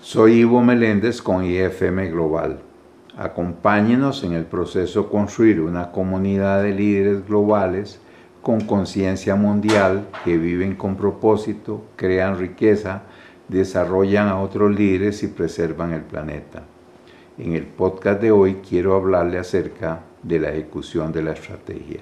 Soy 0.00 0.34
Ivo 0.34 0.62
Meléndez 0.62 1.20
con 1.20 1.44
IFM 1.44 2.10
Global. 2.10 2.60
Acompáñenos 3.18 4.22
en 4.22 4.34
el 4.34 4.44
proceso 4.44 5.02
de 5.02 5.08
construir 5.08 5.60
una 5.60 5.90
comunidad 5.90 6.62
de 6.62 6.72
líderes 6.72 7.26
globales 7.26 8.00
con 8.40 8.60
conciencia 8.60 9.34
mundial 9.34 10.06
que 10.24 10.38
viven 10.38 10.76
con 10.76 10.94
propósito, 10.96 11.82
crean 11.96 12.38
riqueza, 12.38 13.02
desarrollan 13.48 14.28
a 14.28 14.38
otros 14.38 14.72
líderes 14.76 15.24
y 15.24 15.26
preservan 15.26 15.92
el 15.92 16.02
planeta. 16.02 16.62
En 17.36 17.54
el 17.54 17.66
podcast 17.66 18.20
de 18.20 18.30
hoy 18.30 18.60
quiero 18.68 18.94
hablarle 18.94 19.38
acerca 19.38 20.02
de 20.22 20.38
la 20.38 20.50
ejecución 20.50 21.10
de 21.10 21.22
la 21.22 21.32
estrategia. 21.32 22.00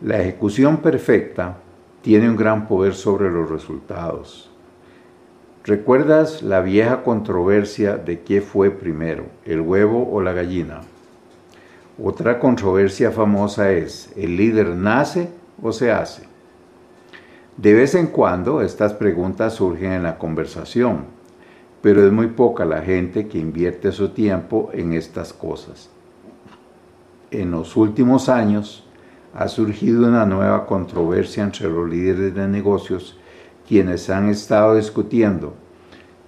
La 0.00 0.18
ejecución 0.18 0.78
perfecta 0.78 1.58
tiene 2.06 2.30
un 2.30 2.36
gran 2.36 2.68
poder 2.68 2.94
sobre 2.94 3.32
los 3.32 3.50
resultados. 3.50 4.48
¿Recuerdas 5.64 6.40
la 6.40 6.60
vieja 6.60 7.02
controversia 7.02 7.96
de 7.96 8.20
qué 8.20 8.40
fue 8.40 8.70
primero, 8.70 9.24
el 9.44 9.60
huevo 9.60 10.08
o 10.12 10.20
la 10.20 10.32
gallina? 10.32 10.82
Otra 12.00 12.38
controversia 12.38 13.10
famosa 13.10 13.72
es, 13.72 14.12
¿el 14.14 14.36
líder 14.36 14.68
nace 14.68 15.30
o 15.60 15.72
se 15.72 15.90
hace? 15.90 16.28
De 17.56 17.74
vez 17.74 17.96
en 17.96 18.06
cuando 18.06 18.62
estas 18.62 18.92
preguntas 18.92 19.54
surgen 19.54 19.90
en 19.90 20.04
la 20.04 20.16
conversación, 20.16 21.06
pero 21.82 22.06
es 22.06 22.12
muy 22.12 22.28
poca 22.28 22.64
la 22.64 22.82
gente 22.82 23.26
que 23.26 23.38
invierte 23.38 23.90
su 23.90 24.10
tiempo 24.10 24.70
en 24.72 24.92
estas 24.92 25.32
cosas. 25.32 25.90
En 27.32 27.50
los 27.50 27.76
últimos 27.76 28.28
años, 28.28 28.85
ha 29.36 29.48
surgido 29.48 30.08
una 30.08 30.24
nueva 30.24 30.64
controversia 30.64 31.44
entre 31.44 31.68
los 31.68 31.86
líderes 31.88 32.34
de 32.34 32.48
negocios 32.48 33.18
quienes 33.68 34.08
han 34.08 34.30
estado 34.30 34.76
discutiendo 34.76 35.52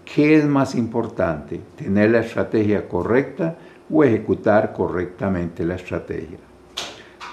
qué 0.04 0.36
es 0.36 0.44
más 0.44 0.74
importante, 0.74 1.58
tener 1.76 2.10
la 2.10 2.20
estrategia 2.20 2.86
correcta 2.86 3.56
o 3.90 4.04
ejecutar 4.04 4.74
correctamente 4.74 5.64
la 5.64 5.76
estrategia. 5.76 6.38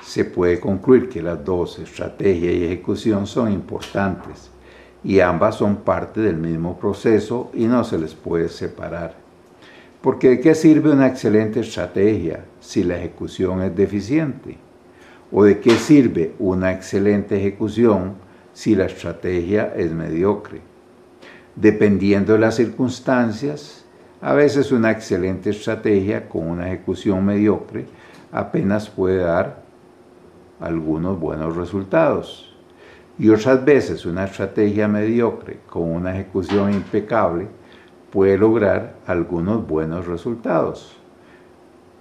Se 0.02 0.24
puede 0.24 0.62
concluir 0.62 1.10
que 1.10 1.22
las 1.22 1.44
dos, 1.44 1.78
estrategia 1.80 2.54
y 2.54 2.64
ejecución, 2.64 3.28
son 3.28 3.52
importantes 3.52 4.50
y 5.04 5.20
ambas 5.20 5.56
son 5.56 5.78
parte 5.78 6.22
del 6.22 6.38
mismo 6.38 6.80
proceso 6.80 7.52
y 7.54 7.66
no 7.66 7.84
se 7.84 7.98
les 7.98 8.14
puede 8.14 8.48
separar. 8.48 9.16
Porque 10.02 10.30
¿de 10.30 10.40
qué 10.40 10.56
sirve 10.56 10.92
una 10.92 11.08
excelente 11.08 11.60
estrategia 11.60 12.46
si 12.62 12.84
la 12.84 12.98
ejecución 12.98 13.62
es 13.62 13.76
deficiente? 13.76 14.65
¿O 15.32 15.44
de 15.44 15.60
qué 15.60 15.72
sirve 15.72 16.36
una 16.38 16.72
excelente 16.72 17.38
ejecución 17.38 18.14
si 18.54 18.76
la 18.76 18.86
estrategia 18.86 19.74
es 19.76 19.92
mediocre? 19.92 20.62
Dependiendo 21.56 22.34
de 22.34 22.40
las 22.40 22.56
circunstancias, 22.56 23.86
a 24.22 24.34
veces 24.34 24.72
una 24.72 24.92
excelente 24.92 25.50
estrategia 25.50 26.30
con 26.30 26.48
una 26.48 26.68
ejecución 26.68 27.26
mediocre 27.26 27.86
apenas 28.32 28.88
puede 28.90 29.18
dar 29.18 29.64
algunos 30.60 31.20
buenos 31.20 31.56
resultados. 31.56 32.56
Y 33.18 33.30
otras 33.30 33.66
veces 33.66 34.06
una 34.06 34.26
estrategia 34.26 34.88
mediocre 34.88 35.60
con 35.68 35.92
una 35.92 36.14
ejecución 36.14 36.72
impecable 36.72 37.48
puede 38.12 38.38
lograr 38.38 38.96
algunos 39.08 39.66
buenos 39.66 40.06
resultados. 40.06 40.98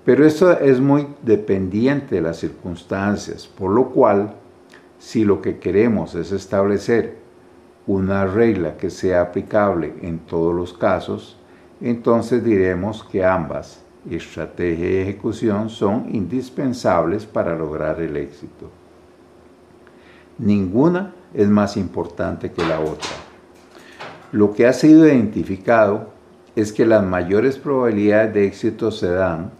Pero 0.04 0.26
esto 0.26 0.52
es 0.58 0.80
muy 0.80 1.06
dependiente 1.22 2.16
de 2.16 2.20
las 2.20 2.38
circunstancias, 2.38 3.46
por 3.46 3.70
lo 3.70 3.88
cual, 3.88 4.34
si 4.98 5.24
lo 5.24 5.40
que 5.40 5.58
queremos 5.58 6.14
es 6.14 6.30
establecer 6.30 7.16
una 7.86 8.26
regla 8.26 8.76
que 8.76 8.90
sea 8.90 9.22
aplicable 9.22 9.94
en 10.02 10.18
todos 10.18 10.54
los 10.54 10.72
casos, 10.74 11.38
entonces 11.80 12.44
diremos 12.44 13.02
que 13.04 13.24
ambas, 13.24 13.82
estrategia 14.10 14.90
y 14.90 14.96
ejecución, 14.96 15.70
son 15.70 16.14
indispensables 16.14 17.24
para 17.24 17.56
lograr 17.56 18.00
el 18.00 18.16
éxito. 18.16 18.70
Ninguna 20.38 21.14
es 21.32 21.48
más 21.48 21.76
importante 21.76 22.52
que 22.52 22.64
la 22.64 22.80
otra. 22.80 23.10
Lo 24.32 24.52
que 24.52 24.66
ha 24.66 24.72
sido 24.72 25.06
identificado 25.06 26.10
es 26.56 26.72
que 26.72 26.84
las 26.84 27.04
mayores 27.04 27.56
probabilidades 27.56 28.34
de 28.34 28.46
éxito 28.46 28.90
se 28.90 29.08
dan 29.08 29.52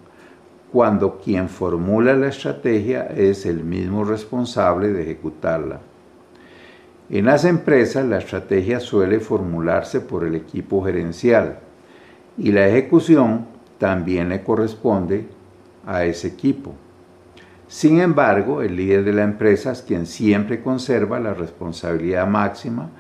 cuando 0.74 1.20
quien 1.20 1.48
formula 1.48 2.14
la 2.14 2.26
estrategia 2.26 3.04
es 3.04 3.46
el 3.46 3.62
mismo 3.62 4.04
responsable 4.04 4.88
de 4.88 5.02
ejecutarla. 5.02 5.78
En 7.08 7.26
las 7.26 7.44
empresas 7.44 8.04
la 8.04 8.18
estrategia 8.18 8.80
suele 8.80 9.20
formularse 9.20 10.00
por 10.00 10.24
el 10.24 10.34
equipo 10.34 10.84
gerencial 10.84 11.60
y 12.36 12.50
la 12.50 12.66
ejecución 12.66 13.46
también 13.78 14.28
le 14.30 14.42
corresponde 14.42 15.28
a 15.86 16.06
ese 16.06 16.26
equipo. 16.26 16.74
Sin 17.68 18.00
embargo, 18.00 18.60
el 18.60 18.74
líder 18.74 19.04
de 19.04 19.12
la 19.12 19.22
empresa 19.22 19.70
es 19.70 19.80
quien 19.80 20.06
siempre 20.06 20.60
conserva 20.60 21.20
la 21.20 21.34
responsabilidad 21.34 22.26
máxima 22.26 22.90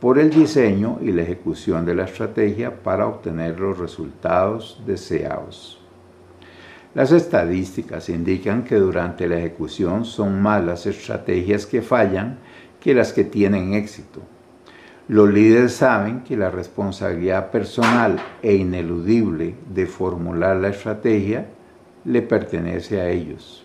por 0.00 0.18
el 0.18 0.28
diseño 0.28 0.98
y 1.00 1.12
la 1.12 1.22
ejecución 1.22 1.86
de 1.86 1.94
la 1.94 2.04
estrategia 2.04 2.82
para 2.82 3.06
obtener 3.06 3.58
los 3.58 3.78
resultados 3.78 4.82
deseados. 4.86 5.81
Las 6.94 7.10
estadísticas 7.10 8.10
indican 8.10 8.64
que 8.64 8.76
durante 8.76 9.26
la 9.26 9.38
ejecución 9.38 10.04
son 10.04 10.42
más 10.42 10.62
las 10.62 10.84
estrategias 10.84 11.64
que 11.64 11.80
fallan 11.80 12.38
que 12.80 12.92
las 12.92 13.14
que 13.14 13.24
tienen 13.24 13.72
éxito. 13.72 14.20
Los 15.08 15.32
líderes 15.32 15.72
saben 15.72 16.20
que 16.20 16.36
la 16.36 16.50
responsabilidad 16.50 17.50
personal 17.50 18.20
e 18.42 18.54
ineludible 18.54 19.54
de 19.74 19.86
formular 19.86 20.56
la 20.56 20.68
estrategia 20.68 21.46
le 22.04 22.20
pertenece 22.20 23.00
a 23.00 23.08
ellos. 23.08 23.64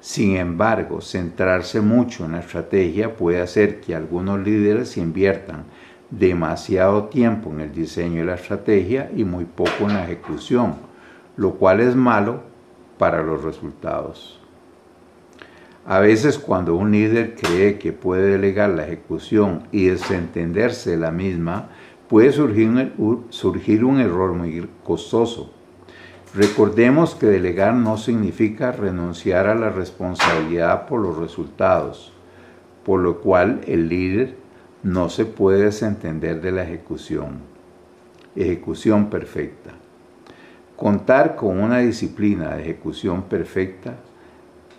Sin 0.00 0.36
embargo, 0.36 1.00
centrarse 1.00 1.80
mucho 1.80 2.26
en 2.26 2.32
la 2.32 2.40
estrategia 2.40 3.16
puede 3.16 3.40
hacer 3.40 3.80
que 3.80 3.94
algunos 3.94 4.40
líderes 4.40 4.98
inviertan 4.98 5.64
demasiado 6.10 7.04
tiempo 7.04 7.50
en 7.50 7.60
el 7.60 7.72
diseño 7.72 8.20
de 8.20 8.26
la 8.26 8.34
estrategia 8.34 9.10
y 9.16 9.24
muy 9.24 9.46
poco 9.46 9.84
en 9.88 9.94
la 9.94 10.04
ejecución 10.04 10.91
lo 11.36 11.54
cual 11.54 11.80
es 11.80 11.96
malo 11.96 12.42
para 12.98 13.22
los 13.22 13.42
resultados. 13.42 14.38
A 15.84 15.98
veces 15.98 16.38
cuando 16.38 16.76
un 16.76 16.92
líder 16.92 17.34
cree 17.34 17.78
que 17.78 17.92
puede 17.92 18.32
delegar 18.32 18.70
la 18.70 18.84
ejecución 18.86 19.64
y 19.72 19.86
desentenderse 19.86 20.92
de 20.92 20.96
la 20.96 21.10
misma, 21.10 21.70
puede 22.08 22.30
surgir 22.30 22.68
un, 22.68 23.26
surgir 23.30 23.84
un 23.84 23.98
error 23.98 24.32
muy 24.32 24.68
costoso. 24.84 25.52
Recordemos 26.34 27.16
que 27.16 27.26
delegar 27.26 27.74
no 27.74 27.96
significa 27.96 28.70
renunciar 28.70 29.48
a 29.48 29.54
la 29.54 29.70
responsabilidad 29.70 30.86
por 30.86 31.00
los 31.00 31.18
resultados, 31.18 32.12
por 32.84 33.00
lo 33.00 33.20
cual 33.20 33.62
el 33.66 33.88
líder 33.88 34.36
no 34.84 35.08
se 35.08 35.24
puede 35.24 35.64
desentender 35.64 36.40
de 36.40 36.52
la 36.52 36.62
ejecución. 36.62 37.40
Ejecución 38.36 39.10
perfecta. 39.10 39.81
Contar 40.82 41.36
con 41.36 41.60
una 41.60 41.78
disciplina 41.78 42.56
de 42.56 42.62
ejecución 42.62 43.22
perfecta 43.22 43.94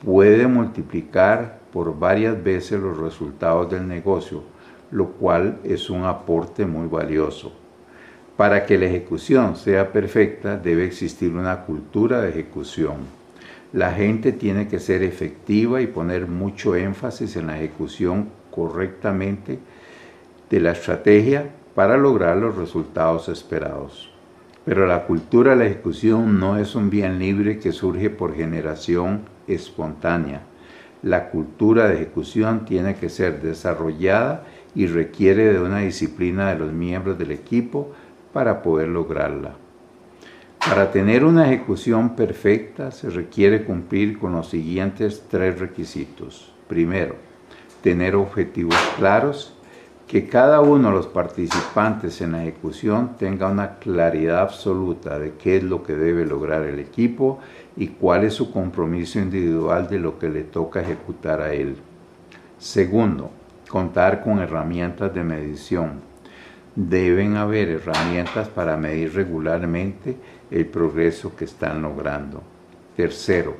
puede 0.03 0.47
multiplicar 0.47 1.61
por 1.71 1.97
varias 1.97 2.43
veces 2.43 2.81
los 2.81 2.97
resultados 2.97 3.71
del 3.71 3.87
negocio, 3.87 4.43
lo 4.91 5.11
cual 5.11 5.59
es 5.63 5.89
un 5.89 6.03
aporte 6.03 6.65
muy 6.65 6.89
valioso. 6.89 7.53
Para 8.35 8.65
que 8.65 8.77
la 8.77 8.87
ejecución 8.87 9.55
sea 9.55 9.93
perfecta 9.93 10.57
debe 10.57 10.83
existir 10.83 11.33
una 11.33 11.61
cultura 11.61 12.19
de 12.19 12.31
ejecución. 12.31 12.97
La 13.71 13.93
gente 13.93 14.33
tiene 14.33 14.67
que 14.67 14.81
ser 14.81 15.03
efectiva 15.03 15.79
y 15.79 15.87
poner 15.87 16.27
mucho 16.27 16.75
énfasis 16.75 17.37
en 17.37 17.47
la 17.47 17.57
ejecución 17.57 18.27
correctamente 18.51 19.57
de 20.49 20.59
la 20.59 20.73
estrategia 20.73 21.49
para 21.73 21.95
lograr 21.95 22.35
los 22.35 22.57
resultados 22.57 23.29
esperados. 23.29 24.12
Pero 24.65 24.87
la 24.87 25.05
cultura 25.05 25.51
de 25.51 25.57
la 25.57 25.65
ejecución 25.65 26.39
no 26.39 26.57
es 26.57 26.75
un 26.75 26.89
bien 26.89 27.19
libre 27.19 27.59
que 27.59 27.71
surge 27.71 28.09
por 28.09 28.35
generación 28.35 29.21
espontánea. 29.47 30.43
La 31.01 31.29
cultura 31.29 31.87
de 31.87 31.95
ejecución 31.95 32.63
tiene 32.63 32.95
que 32.95 33.09
ser 33.09 33.41
desarrollada 33.41 34.45
y 34.73 34.87
requiere 34.87 35.51
de 35.51 35.59
una 35.59 35.79
disciplina 35.79 36.49
de 36.49 36.59
los 36.59 36.71
miembros 36.71 37.19
del 37.19 37.31
equipo 37.31 37.91
para 38.31 38.61
poder 38.61 38.87
lograrla. 38.87 39.55
Para 40.65 40.91
tener 40.91 41.25
una 41.25 41.51
ejecución 41.51 42.15
perfecta 42.15 42.91
se 42.91 43.09
requiere 43.09 43.65
cumplir 43.65 44.17
con 44.17 44.31
los 44.31 44.49
siguientes 44.49 45.25
tres 45.29 45.59
requisitos. 45.59 46.53
Primero, 46.69 47.15
tener 47.81 48.15
objetivos 48.15 48.77
claros 48.95 49.53
que 50.13 50.27
cada 50.27 50.61
uno 50.61 50.89
de 50.89 50.93
los 50.93 51.07
participantes 51.07 52.21
en 52.21 52.33
la 52.33 52.43
ejecución 52.43 53.17
tenga 53.17 53.49
una 53.49 53.79
claridad 53.79 54.41
absoluta 54.41 55.17
de 55.17 55.33
qué 55.33 55.57
es 55.57 55.63
lo 55.63 55.81
que 55.81 55.95
debe 55.95 56.23
lograr 56.23 56.61
el 56.65 56.77
equipo 56.77 57.39
y 57.75 57.87
cuál 57.87 58.23
es 58.23 58.35
su 58.35 58.51
compromiso 58.51 59.17
individual 59.17 59.87
de 59.87 59.97
lo 59.97 60.19
que 60.19 60.29
le 60.29 60.43
toca 60.43 60.81
ejecutar 60.81 61.41
a 61.41 61.51
él. 61.51 61.77
Segundo, 62.59 63.31
contar 63.67 64.21
con 64.21 64.37
herramientas 64.37 65.11
de 65.15 65.23
medición. 65.23 66.01
deben 66.75 67.35
haber 67.35 67.69
herramientas 67.69 68.47
para 68.49 68.77
medir 68.77 69.15
regularmente 69.15 70.15
el 70.51 70.67
progreso 70.67 71.35
que 71.35 71.45
están 71.45 71.81
logrando. 71.81 72.43
Tercero, 72.95 73.55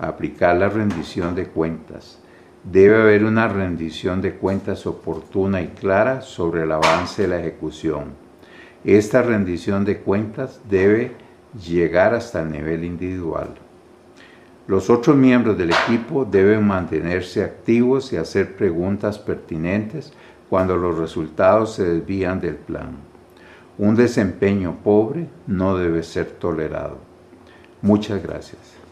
aplicar 0.00 0.56
la 0.56 0.68
rendición 0.68 1.36
de 1.36 1.46
cuentas. 1.46 2.18
Debe 2.64 2.96
haber 2.96 3.24
una 3.24 3.46
rendición 3.46 4.22
de 4.22 4.36
cuentas 4.36 4.86
oportuna 4.86 5.60
y 5.60 5.68
clara 5.68 6.22
sobre 6.22 6.62
el 6.62 6.72
avance 6.72 7.22
de 7.22 7.28
la 7.28 7.40
ejecución. 7.40 8.14
Esta 8.84 9.20
rendición 9.20 9.84
de 9.84 9.98
cuentas 9.98 10.60
debe 10.68 11.12
llegar 11.62 12.14
hasta 12.14 12.40
el 12.42 12.50
nivel 12.50 12.84
individual. 12.84 13.50
Los 14.66 14.88
otros 14.88 15.14
miembros 15.14 15.58
del 15.58 15.72
equipo 15.72 16.24
deben 16.24 16.66
mantenerse 16.66 17.44
activos 17.44 18.12
y 18.14 18.16
hacer 18.16 18.56
preguntas 18.56 19.18
pertinentes 19.18 20.14
cuando 20.48 20.76
los 20.76 20.96
resultados 20.96 21.74
se 21.74 21.84
desvían 21.84 22.40
del 22.40 22.56
plan. 22.56 22.96
Un 23.76 23.94
desempeño 23.94 24.78
pobre 24.82 25.26
no 25.46 25.76
debe 25.76 26.02
ser 26.02 26.26
tolerado. 26.26 26.96
Muchas 27.82 28.22
gracias. 28.22 28.83